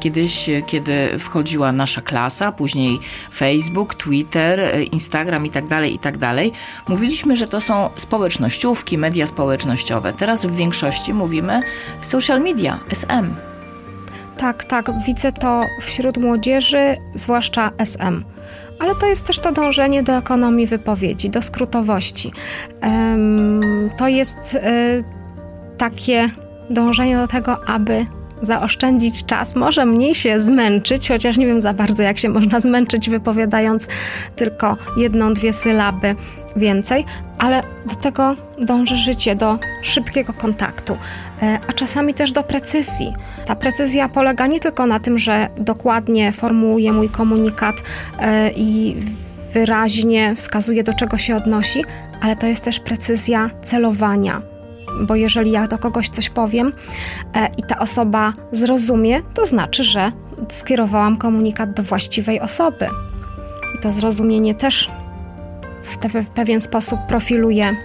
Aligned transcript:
Kiedyś, 0.00 0.50
kiedy 0.66 1.18
wchodziła 1.18 1.72
nasza 1.72 2.00
klasa, 2.00 2.52
później 2.52 2.98
Facebook, 3.34 3.94
Twitter, 3.94 4.60
Instagram 4.92 5.46
i 5.46 5.50
tak 5.50 5.66
dalej, 5.66 5.94
i 5.94 5.98
tak 5.98 6.18
dalej, 6.18 6.52
mówiliśmy, 6.88 7.36
że 7.36 7.48
to 7.48 7.60
są 7.60 7.90
społecznościówki, 7.96 8.98
media 8.98 9.26
społecznościowe. 9.26 10.12
Teraz 10.12 10.46
w 10.46 10.56
większości 10.56 11.14
mówimy 11.14 11.62
social 12.00 12.40
media, 12.40 12.78
SM. 12.90 13.34
Tak, 14.36 14.64
tak, 14.64 14.90
widzę 15.06 15.32
to 15.32 15.64
wśród 15.80 16.16
młodzieży, 16.16 16.96
zwłaszcza 17.14 17.70
SM 17.78 18.24
ale 18.80 18.94
to 18.94 19.06
jest 19.06 19.24
też 19.24 19.38
to 19.38 19.52
dążenie 19.52 20.02
do 20.02 20.12
ekonomii 20.12 20.66
wypowiedzi, 20.66 21.30
do 21.30 21.42
skrótowości. 21.42 22.32
To 23.96 24.08
jest 24.08 24.54
e, 24.54 25.02
takie 25.78 26.30
dążenie 26.70 27.16
do 27.16 27.28
tego, 27.28 27.68
aby 27.68 28.06
zaoszczędzić 28.42 29.24
czas, 29.24 29.56
może 29.56 29.86
mniej 29.86 30.14
się 30.14 30.40
zmęczyć, 30.40 31.08
chociaż 31.08 31.38
nie 31.38 31.46
wiem 31.46 31.60
za 31.60 31.74
bardzo, 31.74 32.02
jak 32.02 32.18
się 32.18 32.28
można 32.28 32.60
zmęczyć, 32.60 33.10
wypowiadając 33.10 33.88
tylko 34.36 34.76
jedną, 34.96 35.34
dwie 35.34 35.52
sylaby 35.52 36.16
więcej, 36.56 37.04
ale 37.38 37.62
do 37.86 37.94
tego 37.94 38.36
dąży 38.58 38.96
życie, 38.96 39.34
do 39.34 39.58
szybkiego 39.82 40.32
kontaktu, 40.32 40.96
e, 41.42 41.58
a 41.68 41.72
czasami 41.72 42.14
też 42.14 42.32
do 42.32 42.42
precyzji. 42.42 43.12
Ta 43.46 43.56
precyzja 43.56 44.08
polega 44.08 44.46
nie 44.46 44.60
tylko 44.60 44.86
na 44.86 44.98
tym, 44.98 45.18
że 45.18 45.48
dokładnie 45.58 46.32
formułuję 46.32 46.92
mój 46.92 47.08
komunikat 47.08 47.76
e, 48.18 48.50
i 48.52 48.96
wyraźnie 49.52 50.34
wskazuje, 50.36 50.84
do 50.84 50.94
czego 50.94 51.18
się 51.18 51.36
odnosi, 51.36 51.84
ale 52.20 52.36
to 52.36 52.46
jest 52.46 52.64
też 52.64 52.80
precyzja 52.80 53.50
celowania 53.64 54.42
bo 55.00 55.16
jeżeli 55.16 55.50
ja 55.50 55.68
do 55.68 55.78
kogoś 55.78 56.08
coś 56.08 56.30
powiem 56.30 56.72
e, 57.34 57.48
i 57.58 57.62
ta 57.62 57.78
osoba 57.78 58.32
zrozumie, 58.52 59.22
to 59.34 59.46
znaczy, 59.46 59.84
że 59.84 60.12
skierowałam 60.48 61.16
komunikat 61.16 61.72
do 61.72 61.82
właściwej 61.82 62.40
osoby. 62.40 62.86
I 63.78 63.82
to 63.82 63.92
zrozumienie 63.92 64.54
też 64.54 64.90
w, 65.82 65.98
te, 65.98 66.08
w 66.22 66.28
pewien 66.28 66.60
sposób 66.60 67.00
profiluje, 67.08 67.76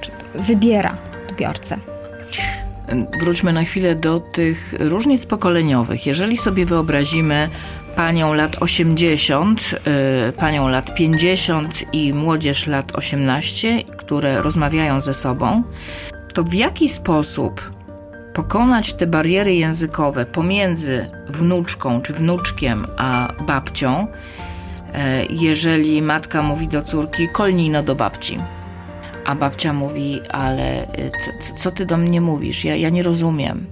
czy 0.00 0.10
wybiera 0.34 0.96
odbiorcę. 1.30 1.76
Wróćmy 3.20 3.52
na 3.52 3.64
chwilę 3.64 3.94
do 3.94 4.20
tych 4.20 4.74
różnic 4.78 5.26
pokoleniowych. 5.26 6.06
Jeżeli 6.06 6.36
sobie 6.36 6.66
wyobrazimy 6.66 7.48
panią 7.96 8.34
lat 8.34 8.56
80, 8.60 9.74
y, 10.28 10.32
panią 10.32 10.68
lat 10.68 10.94
50 10.94 11.84
i 11.92 12.14
młodzież 12.14 12.66
lat 12.66 12.96
18, 12.96 13.84
które 13.96 14.42
rozmawiają 14.42 15.00
ze 15.00 15.14
sobą, 15.14 15.62
to 16.32 16.44
w 16.44 16.54
jaki 16.54 16.88
sposób 16.88 17.70
pokonać 18.34 18.94
te 18.94 19.06
bariery 19.06 19.54
językowe 19.54 20.26
pomiędzy 20.26 21.10
wnuczką 21.28 22.00
czy 22.00 22.12
wnuczkiem 22.12 22.86
a 22.96 23.32
babcią, 23.46 24.06
e, 24.94 25.26
jeżeli 25.26 26.02
matka 26.02 26.42
mówi 26.42 26.68
do 26.68 26.82
córki 26.82 27.28
kolnino 27.28 27.82
do 27.82 27.94
babci, 27.94 28.38
a 29.24 29.34
babcia 29.34 29.72
mówi, 29.72 30.20
ale 30.30 30.82
e, 30.82 31.10
co, 31.40 31.54
co 31.54 31.70
ty 31.70 31.86
do 31.86 31.96
mnie 31.96 32.20
mówisz? 32.20 32.64
Ja, 32.64 32.76
ja 32.76 32.90
nie 32.90 33.02
rozumiem. 33.02 33.66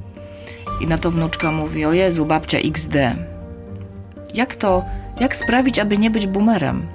I 0.81 0.87
na 0.87 0.99
to 0.99 1.11
wnuczka 1.11 1.53
mówi, 1.53 1.85
o 1.85 1.93
Jezu, 1.93 2.27
babcia 2.27 2.59
XD. 2.59 2.95
Jak 4.35 4.55
to, 4.55 4.85
jak 5.21 5.37
sprawić, 5.37 5.79
aby 5.79 5.99
nie 5.99 6.11
być 6.11 6.27
boomerem? 6.27 6.87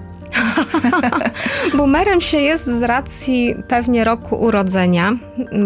Boomerem 1.78 2.22
się 2.22 2.38
jest 2.38 2.66
z 2.66 2.84
racji 2.84 3.56
pewnie 3.68 4.04
roku 4.04 4.36
urodzenia, 4.36 5.12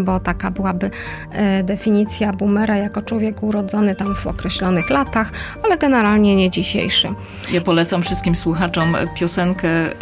bo 0.04 0.20
taka 0.20 0.52
byłaby 0.52 0.92
e, 1.32 1.64
definicja 1.64 2.34
boomera 2.34 2.78
jako 2.78 3.02
człowiek 3.02 3.44
urodzony 3.44 3.96
tam 3.96 4.16
w 4.16 4.28
określonych 4.28 4.90
latach, 4.90 5.32
ale 5.64 5.78
generalnie 5.78 6.36
nie 6.36 6.50
dzisiejszy. 6.50 7.10
Ja 7.54 7.62
polecam 7.62 8.02
wszystkim 8.02 8.36
słuchaczom 8.36 8.96
piosenkę 9.16 9.70
e, 9.70 9.96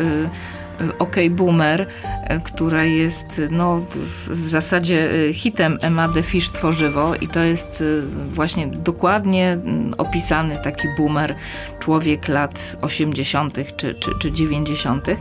OK 0.99 1.15
Boomer, 1.29 1.87
e, 2.03 2.39
która 2.39 2.83
jest 2.83 3.41
no, 3.49 3.81
w 4.27 4.49
zasadzie 4.49 5.09
e, 5.29 5.33
hitem 5.33 5.77
Emma 5.81 6.07
de 6.07 6.23
Fish 6.23 6.49
Tworzywo 6.49 7.15
i 7.15 7.27
to 7.27 7.39
jest 7.39 7.81
e, 7.81 8.05
właśnie 8.29 8.67
dokładnie 8.67 9.51
mm, 9.51 9.93
opisany 9.97 10.57
taki 10.63 10.87
boomer, 10.97 11.35
człowiek 11.79 12.27
lat 12.27 12.77
80. 12.81 13.55
czy, 13.77 13.95
czy, 13.95 14.11
czy 14.19 14.31
90. 14.31 15.07
Mm, 15.09 15.19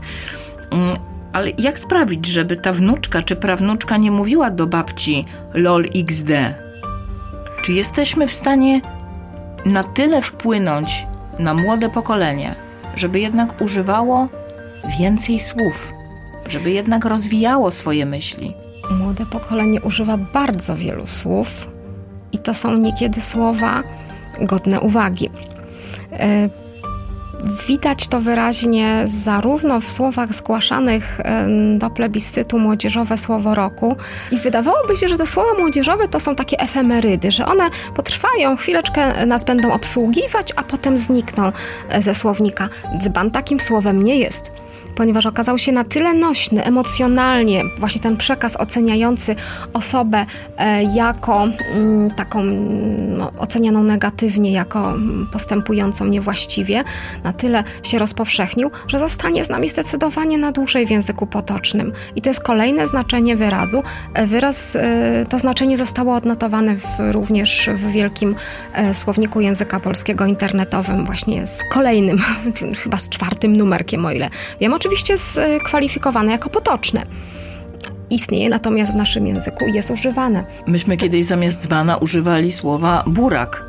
ale 1.33 1.51
jak 1.59 1.79
sprawić, 1.79 2.27
żeby 2.27 2.57
ta 2.57 2.73
wnuczka 2.73 3.23
czy 3.23 3.37
prawnuczka 3.37 3.97
nie 3.97 4.11
mówiła 4.11 4.51
do 4.51 4.67
babci 4.67 5.25
lol 5.55 5.85
xd? 5.95 6.55
Czy 7.63 7.73
jesteśmy 7.73 8.27
w 8.27 8.33
stanie 8.33 8.81
na 9.65 9.85
tyle 9.85 10.23
wpłynąć 10.23 11.07
na 11.39 11.55
młode 11.55 11.91
pokolenie, 11.91 12.55
żeby 12.97 13.21
jednak 13.21 13.61
używało 13.61 14.29
więcej 14.99 15.39
słów, 15.39 15.93
żeby 16.49 16.71
jednak 16.71 17.05
rozwijało 17.05 17.71
swoje 17.71 18.07
myśli. 18.07 18.55
Młode 18.91 19.27
pokolenie 19.27 19.81
używa 19.81 20.17
bardzo 20.17 20.77
wielu 20.77 21.07
słów 21.07 21.69
i 22.33 22.39
to 22.39 22.55
są 22.55 22.77
niekiedy 22.77 23.21
słowa 23.21 23.83
godne 24.41 24.81
uwagi. 24.81 25.31
E, 26.13 26.49
widać 27.69 28.09
to 28.09 28.21
wyraźnie 28.21 29.03
zarówno 29.05 29.81
w 29.81 29.91
słowach 29.91 30.35
zgłaszanych 30.35 31.21
e, 31.21 31.47
do 31.79 31.91
plebiscytu 31.91 32.59
młodzieżowe 32.59 33.19
słowo 33.19 33.55
roku 33.55 33.97
i 34.31 34.39
wydawałoby 34.39 34.97
się, 34.97 35.09
że 35.09 35.17
te 35.17 35.27
słowa 35.27 35.55
młodzieżowe 35.59 36.09
to 36.09 36.21
są 36.21 36.35
takie 36.35 36.59
efemerydy, 36.59 37.31
że 37.31 37.47
one 37.47 37.71
potrwają, 37.97 38.57
chwileczkę 38.57 39.27
nas 39.27 39.45
będą 39.45 39.73
obsługiwać, 39.73 40.53
a 40.57 40.63
potem 40.63 40.99
znikną 40.99 41.53
e, 41.89 42.03
ze 42.03 42.15
słownika. 42.15 42.69
Dzban 42.99 43.31
takim 43.31 43.61
słowem 43.61 44.03
nie 44.03 44.19
jest 44.19 44.51
ponieważ 44.97 45.27
okazał 45.27 45.59
się 45.59 45.73
na 45.73 45.85
tyle 45.85 46.15
nośny 46.15 46.65
emocjonalnie, 46.65 47.63
właśnie 47.79 48.01
ten 48.01 48.17
przekaz 48.17 48.57
oceniający 48.57 49.37
osobę 49.73 50.27
e, 50.57 50.83
jako 50.83 51.49
mm, 51.75 52.11
taką 52.11 52.45
no, 53.09 53.33
ocenianą 53.39 53.85
negatywnie, 53.85 54.53
jako 54.53 54.95
postępującą 55.33 56.07
niewłaściwie, 56.07 56.85
na 57.25 57.33
tyle 57.33 57.65
się 57.83 57.99
rozpowszechnił, 57.99 58.71
że 58.87 58.99
zostanie 58.99 59.45
z 59.45 59.49
nami 59.49 59.69
zdecydowanie 59.69 60.39
na 60.39 60.53
dłużej 60.53 60.87
w 60.87 60.91
języku 60.91 61.27
potocznym. 61.27 61.93
I 62.17 62.23
to 62.23 62.31
jest 62.31 62.43
kolejne 62.43 62.89
znaczenie 62.89 63.37
wyrazu. 63.37 63.83
E, 64.15 64.27
wyraz, 64.27 64.77
e, 64.77 65.25
to 65.29 65.39
znaczenie 65.39 65.77
zostało 65.77 66.15
odnotowane 66.15 66.77
w, 66.77 66.87
również 67.11 67.71
w 67.75 67.91
wielkim 67.91 68.35
słowniku 68.93 69.41
języka 69.41 69.81
polskiego 69.81 70.27
internetowym, 70.27 71.05
właśnie 71.05 71.47
z 71.47 71.65
kolejnym, 71.71 72.19
chyba 72.83 72.97
z 72.97 73.09
czwartym 73.09 73.57
numerkiem, 73.57 74.07
o 74.07 74.11
ile 74.11 74.31
wiem 74.61 74.75
oczywiście 74.85 75.15
skwalifikowane 75.19 76.33
jako 76.33 76.51
potoczne. 76.51 77.07
Istnieje 78.11 78.49
natomiast 78.49 78.93
w 78.93 78.97
naszym 78.97 79.27
języku 79.27 79.65
i 79.67 79.73
jest 79.73 79.91
używane. 79.91 80.45
Myśmy 80.67 80.97
kiedyś 80.97 81.25
zamiast 81.25 81.61
dzbana 81.61 81.97
używali 81.97 82.53
słowa 82.53 83.05
burak 83.07 83.65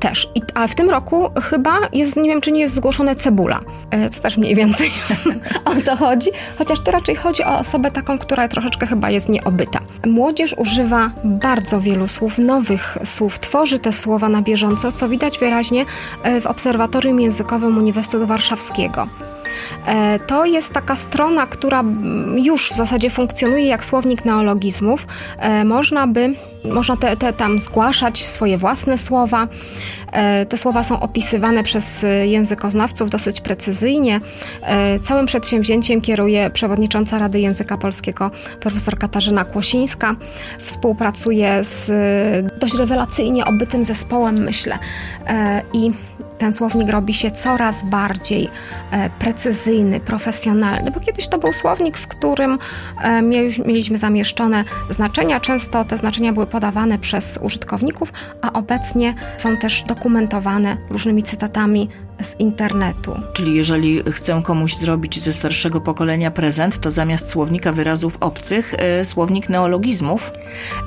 też. 0.00 0.28
I, 0.34 0.42
ale 0.54 0.68
w 0.68 0.74
tym 0.74 0.90
roku 0.90 1.30
chyba 1.42 1.78
jest, 1.92 2.16
nie 2.16 2.30
wiem, 2.30 2.40
czy 2.40 2.52
nie 2.52 2.60
jest 2.60 2.74
zgłoszone 2.74 3.16
cebula. 3.16 3.60
E, 3.90 4.10
co 4.10 4.20
też 4.20 4.36
mniej 4.36 4.54
więcej 4.54 4.90
o 5.64 5.74
to 5.84 5.96
chodzi. 5.96 6.30
Chociaż 6.58 6.80
tu 6.80 6.90
raczej 6.90 7.16
chodzi 7.16 7.44
o 7.44 7.58
osobę 7.58 7.90
taką, 7.90 8.18
która 8.18 8.48
troszeczkę 8.48 8.86
chyba 8.86 9.10
jest 9.10 9.28
nieobyta. 9.28 9.80
Młodzież 10.06 10.54
używa 10.58 11.10
bardzo 11.24 11.80
wielu 11.80 12.08
słów, 12.08 12.38
nowych 12.38 12.98
słów, 13.04 13.40
tworzy 13.40 13.78
te 13.78 13.92
słowa 13.92 14.28
na 14.28 14.42
bieżąco, 14.42 14.92
co 14.92 15.08
widać 15.08 15.38
wyraźnie 15.38 15.84
e, 16.22 16.40
w 16.40 16.46
Obserwatorium 16.46 17.20
Językowym 17.20 17.78
Uniwersytetu 17.78 18.26
Warszawskiego. 18.26 19.08
E, 19.86 20.18
to 20.18 20.44
jest 20.44 20.72
taka 20.72 20.96
strona, 20.96 21.46
która 21.46 21.84
już 22.34 22.70
w 22.70 22.76
zasadzie 22.76 23.10
funkcjonuje 23.10 23.66
jak 23.66 23.84
słownik 23.84 24.24
neologizmów. 24.24 25.06
E, 25.38 25.64
można 25.64 26.06
by, 26.06 26.34
można 26.72 26.96
te, 26.96 27.16
te 27.16 27.32
tam 27.32 27.60
zgłaszać 27.60 28.24
swoje 28.24 28.58
własne 28.58 28.98
słowa. 28.98 29.48
E, 30.12 30.46
te 30.46 30.56
słowa 30.56 30.82
są 30.82 31.00
opisywane 31.00 31.62
przez 31.62 32.06
językoznawców 32.24 33.10
dosyć 33.10 33.40
precyzyjnie. 33.40 34.20
Całym 35.02 35.26
przedsięwzięciem 35.26 36.00
kieruje 36.00 36.50
przewodnicząca 36.50 37.18
Rady 37.18 37.40
Języka 37.40 37.76
Polskiego 37.76 38.30
profesor 38.60 38.98
Katarzyna 38.98 39.44
Kłosińska. 39.44 40.14
Współpracuje 40.58 41.64
z 41.64 41.90
dość 42.60 42.74
rewelacyjnie 42.74 43.44
obytym 43.44 43.84
zespołem, 43.84 44.38
myślę. 44.38 44.78
I 45.72 45.92
ten 46.38 46.52
słownik 46.52 46.88
robi 46.88 47.14
się 47.14 47.30
coraz 47.30 47.84
bardziej 47.84 48.48
e, 48.90 49.10
precyzyjny, 49.10 50.00
profesjonalny, 50.00 50.90
bo 50.90 51.00
kiedyś 51.00 51.28
to 51.28 51.38
był 51.38 51.52
słownik, 51.52 51.98
w 51.98 52.06
którym 52.06 52.58
e, 53.02 53.22
mieliśmy 53.66 53.98
zamieszczone 53.98 54.64
znaczenia. 54.90 55.40
Często 55.40 55.84
te 55.84 55.98
znaczenia 55.98 56.32
były 56.32 56.46
podawane 56.56 56.98
przez 56.98 57.38
użytkowników, 57.42 58.12
a 58.42 58.52
obecnie 58.52 59.14
są 59.38 59.56
też 59.56 59.82
dokumentowane 59.82 60.76
różnymi 60.90 61.22
cytatami 61.22 61.88
z 62.22 62.40
internetu. 62.40 63.20
Czyli 63.32 63.54
jeżeli 63.54 64.02
chcę 64.12 64.42
komuś 64.44 64.76
zrobić 64.76 65.20
ze 65.20 65.32
starszego 65.32 65.80
pokolenia 65.80 66.30
prezent, 66.30 66.80
to 66.80 66.90
zamiast 66.90 67.28
słownika 67.28 67.72
wyrazów 67.72 68.16
obcych, 68.20 68.74
e, 68.78 69.04
słownik 69.04 69.48
neologizmów? 69.48 70.32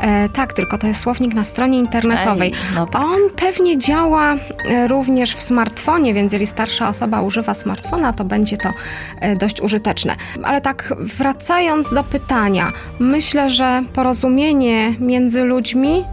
E, 0.01 0.29
tak, 0.29 0.53
tylko 0.53 0.77
to 0.77 0.87
jest 0.87 1.01
słownik 1.01 1.33
na 1.33 1.43
stronie 1.43 1.77
internetowej. 1.77 2.51
Ej, 2.53 2.75
no 2.75 2.85
tak. 2.85 3.01
On 3.01 3.19
pewnie 3.35 3.77
działa 3.77 4.35
e, 4.35 4.87
również 4.87 5.35
w 5.35 5.41
smartfonie, 5.41 6.13
więc 6.13 6.33
jeżeli 6.33 6.47
starsza 6.47 6.89
osoba 6.89 7.21
używa 7.21 7.53
smartfona, 7.53 8.13
to 8.13 8.23
będzie 8.23 8.57
to 8.57 8.73
e, 9.21 9.35
dość 9.35 9.61
użyteczne. 9.61 10.15
Ale 10.43 10.61
tak 10.61 10.93
wracając 10.99 11.93
do 11.93 12.03
pytania, 12.03 12.71
myślę, 12.99 13.49
że 13.49 13.83
porozumienie 13.93 14.95
między 14.99 15.43
ludźmi 15.43 16.03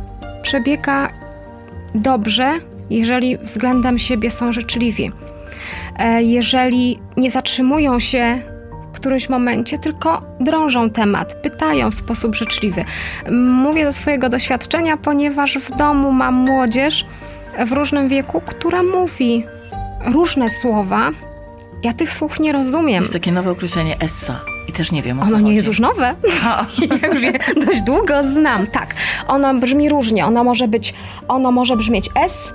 przebiega 0.43 1.09
dobrze, 1.95 2.61
jeżeli 2.91 3.39
względem 3.39 3.99
siebie 3.99 4.31
są 4.31 4.53
życzliwi. 4.53 5.13
E, 5.99 6.23
Jeżeli 6.23 6.99
nie 7.17 7.31
zatrzymują 7.31 7.99
się 7.99 8.39
w 8.93 8.97
którymś 8.97 9.29
momencie, 9.29 9.79
tylko 9.79 10.23
drążą 10.41 10.91
temat, 10.91 11.35
pytają 11.43 11.91
w 11.91 11.95
sposób 11.95 12.35
życzliwy. 12.35 12.85
Mówię 13.33 13.85
ze 13.85 13.93
swojego 13.93 14.29
doświadczenia, 14.29 14.97
ponieważ 14.97 15.59
w 15.59 15.77
domu 15.77 16.13
mam 16.13 16.35
młodzież 16.35 17.07
w 17.67 17.73
różnym 17.73 18.09
wieku, 18.09 18.41
która 18.47 18.83
mówi 18.83 19.45
różne 20.05 20.51
słowa. 20.51 21.11
Ja 21.83 21.93
tych 21.93 22.13
słów 22.13 22.41
nie 22.41 22.53
rozumiem. 22.53 23.01
Jest 23.03 23.13
takie 23.13 23.33
nowe 23.33 23.51
określenie 23.51 23.97
essa 24.01 24.41
i 24.69 24.73
też 24.73 24.93
nie 24.93 25.03
wiem 25.03 25.21
o 25.21 25.23
co 25.23 25.29
Ono 25.29 25.37
nie 25.39 25.43
chodzi. 25.45 25.55
jest 25.57 25.69
już 25.69 25.81
nowe. 25.81 26.15
Ja 27.03 27.09
już 27.09 27.23
je 27.23 27.33
dość 27.67 27.81
długo 27.83 28.25
znam. 28.25 28.67
Tak. 28.67 28.95
Ono 29.29 29.55
brzmi 29.55 29.89
różnie. 29.89 30.27
Ono 30.27 30.45
może 30.45 30.69
być, 30.69 30.95
ono 31.29 31.53
może 31.53 31.77
brzmieć 31.77 32.11
S 32.15 32.55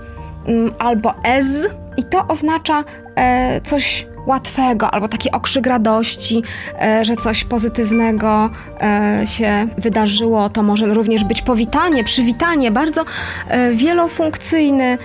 albo 0.80 1.14
ez 1.24 1.68
i 1.98 2.04
to 2.04 2.28
oznacza 2.28 2.84
e, 3.16 3.62
coś 3.62 4.08
łatwego 4.26 4.92
albo 4.92 5.08
taki 5.08 5.32
okrzyk 5.32 5.66
radości, 5.66 6.42
e, 6.82 7.06
że 7.06 7.16
coś 7.16 7.44
pozytywnego 7.44 8.50
e, 8.82 9.22
się 9.28 9.68
wydarzyło. 9.78 10.50
To 10.50 10.64
może 10.64 10.86
również 10.86 11.24
być 11.24 11.42
powitanie, 11.42 12.04
przywitanie, 12.04 12.72
bardzo 12.72 13.06
wielofunkcyjny 13.74 14.98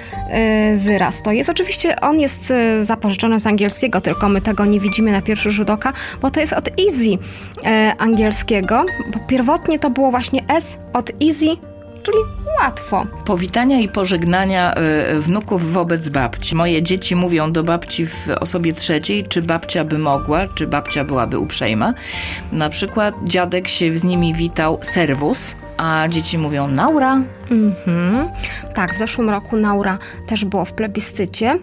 wyraz. 0.77 1.23
To 1.23 1.33
jest 1.33 1.51
oczywiście, 1.51 2.01
on 2.01 2.21
jest 2.21 2.53
zapożyczony 2.81 3.41
z 3.41 3.47
angielskiego, 3.47 4.01
tylko 4.01 4.29
my 4.29 4.41
tego 4.41 4.67
nie 4.67 4.81
widzimy 4.81 5.13
na 5.13 5.23
pierwszy 5.23 5.51
rzut 5.51 5.71
oka, 5.71 5.93
bo 6.23 6.31
to 6.31 6.41
jest 6.41 6.53
od 6.53 6.69
easy 6.69 7.19
angielskiego, 7.99 8.85
bo 9.15 9.19
pierwotnie 9.27 9.79
to 9.79 9.91
było 9.91 10.11
właśnie 10.11 10.45
S 10.49 10.79
od 10.93 11.11
easy, 11.23 11.76
czyli 12.07 12.19
łatwo. 12.61 13.07
Powitania 13.25 13.81
i 13.81 13.89
pożegnania 13.89 14.75
y, 15.17 15.21
wnuków 15.21 15.73
wobec 15.73 16.09
babci. 16.09 16.57
Moje 16.57 16.83
dzieci 16.83 17.17
mówią 17.17 17.53
do 17.53 17.65
babci 17.65 18.07
w 18.07 18.29
osobie 18.41 18.73
trzeciej, 18.73 19.25
czy 19.25 19.43
babcia 19.43 19.85
by 19.85 19.99
mogła, 19.99 20.49
czy 20.49 20.67
babcia 20.67 21.05
byłaby 21.05 21.39
uprzejma. 21.39 21.95
Na 22.53 22.69
przykład 22.69 23.15
dziadek 23.25 23.69
się 23.69 23.97
z 23.97 24.05
nimi 24.05 24.35
witał 24.35 24.79
servus, 24.83 25.57
a 25.77 26.09
dzieci 26.09 26.39
mówią 26.39 26.69
naura. 26.69 27.23
Mhm. 27.51 28.29
Tak, 28.75 28.95
w 28.95 28.97
zeszłym 28.97 29.31
roku 29.31 29.57
Naura 29.57 29.99
też 30.27 30.45
było 30.45 30.65
w 30.65 30.73
plebiscycie 30.73 31.59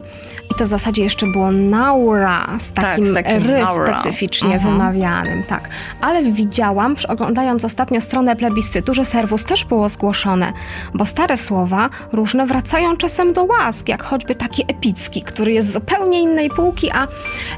i 0.54 0.56
to 0.56 0.66
w 0.66 0.68
zasadzie 0.68 1.04
jeszcze 1.04 1.28
było 1.28 1.52
Naura 1.52 2.48
z 2.60 2.72
Tak, 2.72 2.86
takim, 2.86 3.06
z 3.06 3.14
takim 3.14 3.38
ry 3.38 3.62
Naura. 3.62 4.02
specyficznie 4.02 4.54
Mhm. 4.56 4.74
wymawianym, 4.74 5.44
tak. 5.44 5.70
Ale 6.02 6.24
widziałam, 6.24 6.96
oglądając 7.08 7.66
ostatnio 7.66 8.02
stronę 8.02 8.36
plebiscytu, 8.36 8.94
że 8.94 9.06
serwus 9.06 9.44
też 9.44 9.66
było 9.66 9.90
zgłoszone, 9.90 10.54
bo 10.94 11.06
stare 11.06 11.38
słowa 11.38 11.90
różne 12.12 12.46
wracają 12.46 12.98
czasem 12.98 13.34
do 13.34 13.44
łask, 13.44 13.90
jak 13.90 14.04
choćby 14.04 14.36
taki 14.36 14.64
epicki, 14.68 15.22
który 15.22 15.52
jest 15.52 15.68
z 15.68 15.74
zupełnie 15.74 16.22
innej 16.22 16.50
półki, 16.50 16.92
a 16.92 17.08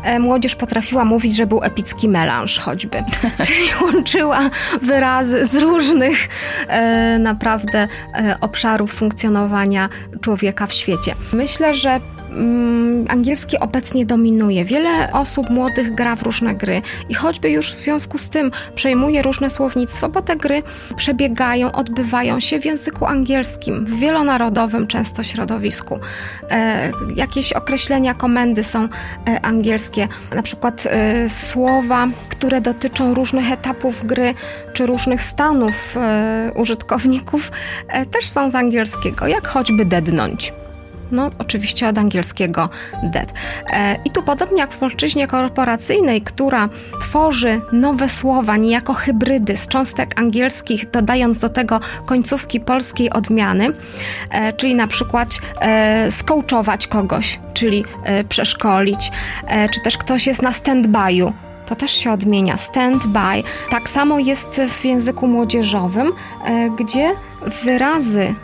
e, 0.04 0.20
młodzież 0.20 0.56
potrafiła 0.56 1.06
mówić, 1.06 1.36
że 1.36 1.46
był 1.48 1.64
epicki 1.64 2.10
melanż 2.10 2.60
choćby, 2.60 3.04
czyli 3.48 3.70
łączyła 3.82 4.40
wyrazy 4.82 5.46
z 5.46 5.56
różnych 5.56 6.28
e, 6.68 7.20
naprawdę 7.20 7.88
e, 8.14 8.38
obszarów 8.42 8.94
funkcjonowania 8.94 9.90
człowieka 10.22 10.68
w 10.68 10.74
świecie. 10.74 11.16
Myślę, 11.34 11.74
że 11.76 12.00
mm, 12.36 13.06
angielski 13.10 13.60
obecnie 13.60 14.06
dominuje. 14.06 14.66
Wiele 14.66 15.14
osób 15.14 15.50
młodych 15.50 15.96
gra 15.96 16.16
w 16.16 16.22
różne 16.22 16.56
gry 16.56 16.82
i 17.10 17.14
choćby 17.14 17.50
już 17.50 17.72
w 17.72 17.76
związku 17.76 18.18
z 18.18 18.30
tym 18.30 18.52
przejmuje 18.76 19.22
różne 19.22 19.50
słownictwo, 19.50 20.10
bo 20.10 20.22
te 20.22 20.36
gry 20.36 20.64
przebiegają, 20.96 21.72
odbywają 21.72 22.40
się 22.40 22.60
w 22.60 22.66
języku 22.66 23.06
angielskim, 23.06 23.86
w 23.86 24.00
wielonarodowym 24.00 24.88
często 24.88 25.24
środowisku. 25.24 26.00
E, 26.50 26.92
jakieś 27.16 27.54
określenia, 27.54 28.14
komendy 28.14 28.64
są 28.64 28.84
e, 28.84 29.46
angielskie, 29.46 30.08
na 30.36 30.42
przykład 30.42 30.84
e, 30.86 31.30
słowa, 31.30 32.08
które 32.30 32.62
dotyczą 32.62 33.14
różnych 33.14 33.52
etapów 33.52 34.06
gry 34.06 34.34
czy 34.74 34.86
różnych 34.86 35.22
stanów 35.22 35.98
e, 35.98 36.52
użytkowników, 36.56 37.52
e, 37.88 38.06
też 38.06 38.30
są 38.30 38.52
z 38.52 38.56
angielskiego, 38.56 39.28
jak 39.28 39.48
choćby 39.48 39.86
dednąć. 39.86 40.54
No, 41.12 41.30
oczywiście 41.38 41.88
od 41.88 41.98
angielskiego 41.98 42.70
dead. 43.04 43.34
E, 43.70 43.98
I 44.06 44.12
tu 44.12 44.24
podobnie 44.24 44.58
jak 44.58 44.74
w 44.74 44.78
polszczyźnie 44.78 45.28
korporacyjnej, 45.28 46.22
która 46.22 46.70
tworzy 47.02 47.62
nowe 47.72 48.10
słowa, 48.10 48.58
niejako 48.58 48.94
hybrydy 48.94 49.58
z 49.58 49.68
cząstek 49.68 50.20
angielskich, 50.20 50.90
dodając 50.90 51.40
do 51.40 51.50
tego 51.50 51.80
końcówki 52.06 52.60
polskiej 52.60 53.10
odmiany, 53.10 53.68
e, 54.32 54.54
czyli 54.54 54.76
na 54.76 54.88
przykład 54.88 55.30
e, 55.62 56.12
skołczować 56.12 56.88
kogoś, 56.88 57.40
czyli 57.54 57.86
e, 58.04 58.24
przeszkolić, 58.24 59.12
czy 59.72 59.82
też 59.82 59.98
ktoś 59.98 60.28
jest 60.28 60.42
na 60.42 60.52
stand-by'u, 60.52 61.32
to 61.66 61.76
też 61.76 61.92
się 61.92 62.12
odmienia 62.12 62.56
stand-by. 62.56 63.44
Tak 63.70 63.90
samo 63.90 64.20
jest 64.20 64.62
w 64.70 64.86
języku 64.86 65.28
młodzieżowym, 65.28 66.12
gdzie 66.80 67.12
wyrazy 67.64 68.36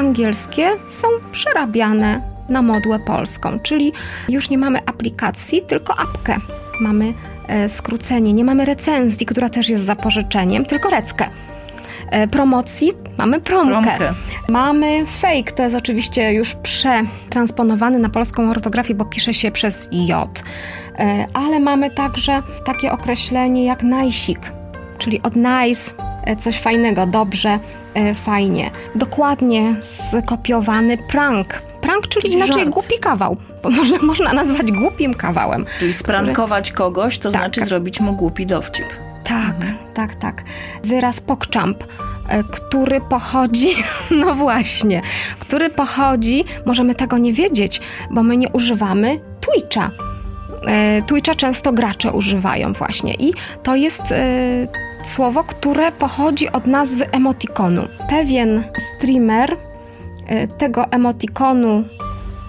angielskie 0.00 0.68
są 0.88 1.08
przerabiane 1.32 2.22
na 2.48 2.62
modłę 2.62 2.98
polską, 2.98 3.58
czyli 3.60 3.92
już 4.28 4.50
nie 4.50 4.58
mamy 4.58 4.78
aplikacji, 4.86 5.62
tylko 5.62 5.98
apkę. 5.98 6.36
Mamy 6.80 7.14
e, 7.48 7.68
skrócenie, 7.68 8.32
nie 8.32 8.44
mamy 8.44 8.64
recenzji, 8.64 9.26
która 9.26 9.48
też 9.48 9.68
jest 9.68 9.84
zapożyczeniem, 9.84 10.64
tylko 10.64 10.90
reckę. 10.90 11.26
E, 12.10 12.28
promocji 12.28 12.92
mamy 13.18 13.40
promkę. 13.40 13.96
Promkę. 13.96 14.14
Mamy 14.48 15.06
fake, 15.06 15.52
to 15.56 15.62
jest 15.62 15.76
oczywiście 15.76 16.32
już 16.32 16.54
przetransponowany 16.54 17.98
na 17.98 18.08
polską 18.08 18.50
ortografię, 18.50 18.94
bo 18.94 19.04
pisze 19.04 19.34
się 19.34 19.50
przez 19.50 19.88
J. 19.92 20.42
E, 20.98 21.26
Ale 21.34 21.60
mamy 21.60 21.90
także 21.90 22.42
takie 22.64 22.92
określenie 22.92 23.64
jak 23.64 23.82
najsik, 23.82 24.52
czyli 24.98 25.22
od 25.22 25.36
nice, 25.36 25.94
coś 26.38 26.60
fajnego, 26.60 27.06
dobrze, 27.06 27.58
fajnie. 28.14 28.70
Dokładnie 28.94 29.74
skopiowany 29.82 30.98
prank. 30.98 31.62
Prank, 31.80 32.08
czyli 32.08 32.32
inaczej 32.32 32.62
Żart. 32.62 32.70
głupi 32.70 32.98
kawał, 33.00 33.36
bo 33.62 33.70
można, 33.70 33.98
można 34.12 34.32
nazwać 34.32 34.72
głupim 34.72 35.14
kawałem. 35.14 35.66
Czyli 35.78 35.92
sprankować 35.92 36.72
kogoś, 36.72 37.18
to 37.18 37.30
Tak. 37.30 37.40
znaczy 37.40 37.64
zrobić 37.66 38.00
mu 38.00 38.12
głupi 38.12 38.46
dowcip. 38.46 38.86
Tak, 39.24 39.54
tak, 39.94 40.14
tak. 40.14 40.42
Wyraz 40.84 41.20
pokczamp, 41.20 41.84
e, 42.28 42.44
który 42.44 43.00
pochodzi, 43.00 43.68
no 44.24 44.34
właśnie, 44.34 45.02
który 45.38 45.70
pochodzi, 45.70 46.44
możemy 46.66 46.94
tego 46.94 47.18
nie 47.18 47.32
wiedzieć, 47.32 47.80
bo 48.10 48.22
my 48.22 48.36
nie 48.36 48.48
używamy 48.48 49.20
Twitcha. 49.40 49.90
E, 50.66 51.02
Twitcha 51.02 51.34
często 51.34 51.72
gracze 51.72 52.12
używają 52.12 52.72
właśnie 52.72 53.14
i 53.14 53.32
to 53.62 53.76
jest 53.76 54.02
e, 54.12 54.16
słowo, 55.02 55.44
które 55.44 55.92
pochodzi 55.92 56.52
od 56.52 56.66
nazwy 56.66 57.10
emotikonu. 57.10 57.82
Pewien 58.08 58.62
streamer 58.78 59.56
e, 60.26 60.46
tego 60.46 60.86
emotikonu 60.90 61.84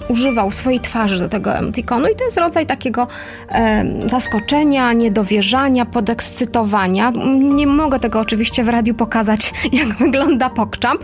używał 0.10 0.52
swojej 0.52 0.80
twarzy 0.80 1.20
do 1.20 1.30
tego 1.30 1.56
emotikonu 1.58 2.08
i 2.08 2.16
to 2.16 2.24
jest 2.26 2.38
rodzaj 2.38 2.66
takiego 2.66 3.08
e, 3.50 3.86
zaskoczenia, 4.10 4.94
niedowierzania, 4.94 5.86
podekscytowania. 5.86 7.12
Nie 7.40 7.68
mogę 7.68 8.00
tego 8.00 8.20
oczywiście 8.20 8.64
w 8.64 8.70
radiu 8.70 8.94
pokazać, 8.94 9.54
jak 9.74 9.88
wygląda 9.88 10.50
pokczamp. 10.50 11.02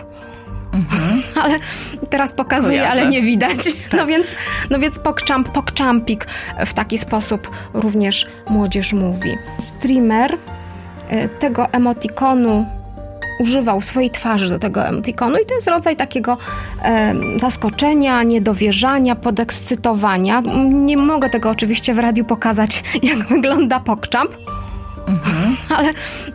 Ale 1.44 1.60
teraz 2.10 2.34
pokazuję, 2.34 2.80
Kojarzę. 2.80 3.02
ale 3.02 3.10
nie 3.10 3.22
widać. 3.22 3.58
No 3.98 4.06
więc, 4.06 4.36
no 4.70 4.80
więc 4.80 5.00
pokczamp, 5.00 5.50
pokczampik 5.50 6.28
w 6.66 6.74
taki 6.74 6.98
sposób 6.98 7.52
również 7.74 8.28
młodzież 8.50 8.94
mówi. 8.94 9.38
Streamer 9.60 10.38
tego 11.40 11.68
emotikonu 11.68 12.66
używał 13.40 13.82
swojej 13.82 14.10
twarzy 14.10 14.50
do 14.50 14.60
tego 14.60 14.86
emotikonu 14.86 15.38
i 15.44 15.46
to 15.46 15.56
jest 15.56 15.68
rodzaj 15.68 15.96
takiego 15.96 16.38
e, 16.84 17.14
zaskoczenia, 17.40 18.24
niedowierzania, 18.24 19.16
podekscytowania. 19.16 20.42
Nie 20.70 20.98
mogę 20.98 21.30
tego 21.30 21.50
oczywiście 21.50 21.94
w 21.94 22.00
radiu 22.00 22.26
pokazać, 22.26 22.84
jak 23.04 23.28
wygląda 23.28 23.80
pokczamp. 23.80 24.32
Ale 25.78 25.94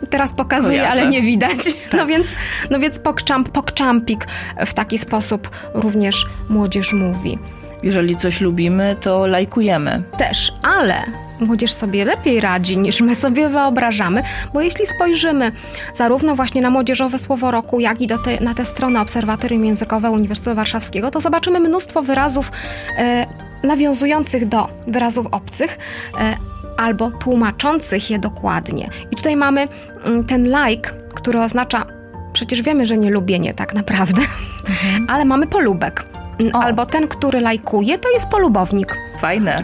teraz 0.09 0.33
pokazuję, 0.33 0.79
Kojarzę. 0.79 1.01
ale 1.01 1.09
nie 1.09 1.21
widać. 1.21 1.59
No 1.97 2.05
więc, 2.05 2.27
no 2.69 2.79
więc 2.79 2.99
pokczamp, 2.99 3.49
pokczampik 3.49 4.27
w 4.65 4.73
taki 4.73 4.97
sposób 4.97 5.49
również 5.73 6.25
młodzież 6.49 6.93
mówi. 6.93 7.39
Jeżeli 7.83 8.15
coś 8.15 8.41
lubimy, 8.41 8.95
to 9.01 9.27
lajkujemy. 9.27 10.03
Też, 10.17 10.53
ale 10.63 11.03
młodzież 11.43 11.73
sobie 11.73 12.05
lepiej 12.05 12.41
radzi 12.41 12.77
niż 12.77 13.01
my 13.01 13.15
sobie 13.15 13.49
wyobrażamy, 13.49 14.23
bo 14.53 14.61
jeśli 14.61 14.85
spojrzymy 14.85 15.51
zarówno 15.95 16.35
właśnie 16.35 16.61
na 16.61 16.69
młodzieżowe 16.69 17.19
słowo 17.19 17.51
roku, 17.51 17.79
jak 17.79 18.01
i 18.01 18.07
te, 18.07 18.17
na 18.41 18.53
te 18.53 18.65
strony 18.65 18.99
Obserwatorium 18.99 19.65
Językowe 19.65 20.11
Uniwersytetu 20.11 20.55
Warszawskiego, 20.55 21.11
to 21.11 21.21
zobaczymy 21.21 21.59
mnóstwo 21.59 22.03
wyrazów 22.03 22.51
e, 22.97 23.25
nawiązujących 23.63 24.45
do 24.45 24.67
wyrazów 24.87 25.27
obcych. 25.31 25.77
E, 26.19 26.37
albo 26.77 27.11
tłumaczących 27.11 28.11
je 28.11 28.19
dokładnie. 28.19 28.89
I 29.11 29.15
tutaj 29.15 29.35
mamy 29.35 29.67
mm, 30.05 30.23
ten 30.23 30.43
like, 30.45 30.91
który 31.15 31.39
oznacza, 31.41 31.85
przecież 32.33 32.61
wiemy, 32.61 32.85
że 32.85 32.97
nie 32.97 33.09
lubienie 33.09 33.53
tak 33.53 33.73
naprawdę, 33.73 34.21
mhm. 34.69 35.05
ale 35.11 35.25
mamy 35.25 35.47
polubek. 35.47 36.05
O. 36.53 36.59
Albo 36.59 36.85
ten, 36.85 37.07
który 37.07 37.39
lajkuje, 37.39 37.97
to 37.97 38.09
jest 38.09 38.27
polubownik. 38.27 38.97
Fajne. 39.19 39.63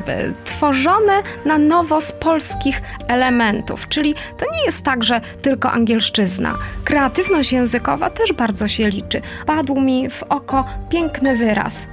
Tworzone 0.59 1.23
na 1.45 1.57
nowo 1.57 2.01
z 2.01 2.11
polskich 2.11 2.81
elementów, 3.07 3.87
czyli 3.87 4.13
to 4.13 4.45
nie 4.53 4.65
jest 4.65 4.83
tak, 4.83 5.03
że 5.03 5.21
tylko 5.41 5.71
angielszczyzna. 5.71 6.57
Kreatywność 6.83 7.51
językowa 7.51 8.09
też 8.09 8.33
bardzo 8.33 8.67
się 8.67 8.89
liczy. 8.89 9.21
Padł 9.45 9.79
mi 9.79 10.09
w 10.09 10.23
oko 10.23 10.65
piękny 10.89 11.35
wyraz. 11.35 11.87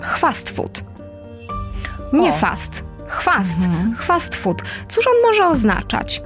Chwast 0.00 0.50
food. 0.50 0.84
Nie 2.12 2.30
o. 2.30 2.32
fast, 2.32 2.84
chwast, 3.06 3.58
mhm. 3.58 3.94
chwast 3.94 4.34
food. 4.34 4.62
Cóż 4.88 5.06
on 5.06 5.14
może 5.22 5.46
oznaczać? 5.46 6.22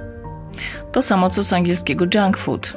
To 0.91 1.01
samo 1.01 1.29
co 1.29 1.43
z 1.43 1.53
angielskiego 1.53 2.05
junk 2.15 2.37
food. 2.37 2.73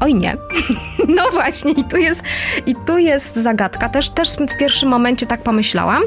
Oj 0.00 0.14
nie. 0.14 0.36
No 1.08 1.30
właśnie, 1.30 1.72
i 1.72 1.84
tu 1.84 1.96
jest, 1.96 2.22
i 2.66 2.74
tu 2.86 2.98
jest 2.98 3.36
zagadka. 3.36 3.88
Też, 3.88 4.10
też 4.10 4.28
w 4.30 4.56
pierwszym 4.58 4.88
momencie 4.88 5.26
tak 5.26 5.42
pomyślałam, 5.42 6.02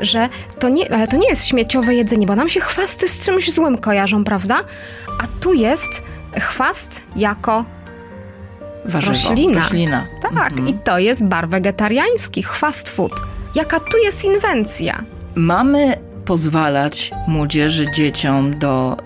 że 0.00 0.28
to 0.58 0.68
nie, 0.68 0.94
ale 0.94 1.08
to 1.08 1.16
nie 1.16 1.28
jest 1.28 1.46
śmieciowe 1.46 1.94
jedzenie, 1.94 2.26
bo 2.26 2.36
nam 2.36 2.48
się 2.48 2.60
chwasty 2.60 3.08
z 3.08 3.26
czymś 3.26 3.52
złym 3.52 3.78
kojarzą, 3.78 4.24
prawda? 4.24 4.64
A 5.22 5.40
tu 5.40 5.54
jest 5.54 6.02
chwast 6.40 7.02
jako 7.16 7.64
Warzywo, 8.84 9.12
roślina. 9.12 9.60
roślina. 9.60 10.06
Tak, 10.22 10.52
mhm. 10.52 10.68
i 10.68 10.74
to 10.74 10.98
jest 10.98 11.24
bar 11.24 11.48
wegetariański, 11.48 12.42
fast 12.42 12.88
food. 12.88 13.12
Jaka 13.54 13.80
tu 13.80 13.98
jest 13.98 14.24
inwencja? 14.24 15.04
Mamy 15.34 15.96
pozwalać 16.26 17.10
młodzieży, 17.26 17.90
dzieciom 17.90 18.58
do 18.58 18.96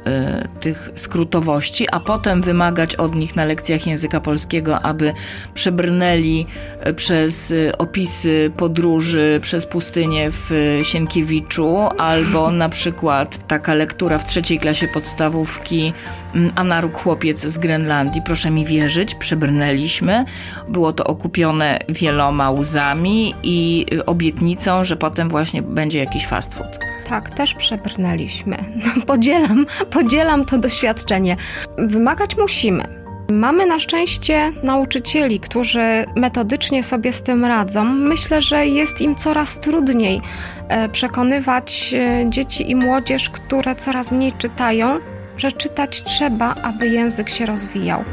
y, 0.54 0.60
tych 0.60 0.90
skrótowości, 0.94 1.86
a 1.92 2.00
potem 2.00 2.42
wymagać 2.42 2.94
od 2.94 3.14
nich 3.14 3.36
na 3.36 3.44
lekcjach 3.44 3.86
języka 3.86 4.20
polskiego, 4.20 4.80
aby 4.80 5.12
przebrnęli 5.54 6.46
y, 6.86 6.94
przez 6.94 7.50
y, 7.50 7.72
opisy 7.78 8.50
podróży 8.56 9.38
przez 9.42 9.66
pustynię 9.66 10.30
w 10.30 10.80
Sienkiewiczu, 10.82 11.76
albo 11.98 12.50
na 12.50 12.68
przykład 12.68 13.46
taka 13.46 13.74
lektura 13.74 14.18
w 14.18 14.26
trzeciej 14.26 14.58
klasie 14.58 14.88
podstawówki 14.88 15.92
mm, 16.34 16.52
Anaruk 16.54 16.96
chłopiec 16.96 17.46
z 17.46 17.58
Grenlandii. 17.58 18.22
Proszę 18.24 18.50
mi 18.50 18.64
wierzyć, 18.64 19.14
przebrnęliśmy. 19.14 20.24
Było 20.68 20.92
to 20.92 21.04
okupione 21.04 21.78
wieloma 21.88 22.50
łzami 22.50 23.34
i 23.42 23.86
obietnicą, 24.06 24.84
że 24.84 24.96
potem 24.96 25.28
właśnie 25.28 25.62
będzie 25.62 25.98
jakiś 25.98 26.26
fast 26.26 26.54
food. 26.54 26.78
Tak, 27.10 27.30
też 27.30 27.54
przebrnęliśmy. 27.54 28.56
No, 28.96 29.02
podzielam, 29.06 29.66
podzielam 29.90 30.44
to 30.44 30.58
doświadczenie. 30.58 31.36
Wymagać 31.78 32.36
musimy. 32.36 32.84
Mamy 33.30 33.66
na 33.66 33.80
szczęście 33.80 34.52
nauczycieli, 34.62 35.40
którzy 35.40 36.04
metodycznie 36.16 36.82
sobie 36.82 37.12
z 37.12 37.22
tym 37.22 37.44
radzą. 37.44 37.84
Myślę, 37.84 38.42
że 38.42 38.66
jest 38.66 39.00
im 39.00 39.14
coraz 39.14 39.60
trudniej 39.60 40.20
e, 40.68 40.88
przekonywać 40.88 41.94
e, 41.94 42.30
dzieci 42.30 42.70
i 42.70 42.76
młodzież, 42.76 43.30
które 43.30 43.74
coraz 43.74 44.12
mniej 44.12 44.32
czytają, 44.32 44.98
że 45.36 45.52
czytać 45.52 46.02
trzeba, 46.02 46.54
aby 46.62 46.88
język 46.88 47.28
się 47.30 47.46
rozwijał. 47.46 48.04